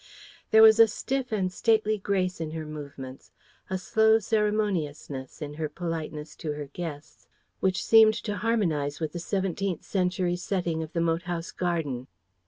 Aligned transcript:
There 0.49 0.63
was 0.63 0.79
a 0.79 0.87
stiff 0.87 1.31
and 1.31 1.53
stately 1.53 1.99
grace 1.99 2.41
in 2.41 2.49
her 2.53 2.65
movements, 2.65 3.31
a 3.69 3.77
slow 3.77 4.17
ceremoniousness, 4.17 5.43
in 5.43 5.53
her 5.53 5.69
politeness 5.69 6.35
to 6.37 6.53
her 6.53 6.65
guests, 6.65 7.27
which 7.59 7.85
seemed 7.85 8.15
to 8.23 8.37
harmonize 8.37 8.99
with 8.99 9.11
the 9.13 9.19
seventeenth 9.19 9.83
century 9.83 10.37
setting 10.37 10.81
of 10.81 10.93
the 10.93 11.01
moat 11.01 11.21
house 11.29 11.51
garden. 11.51 12.07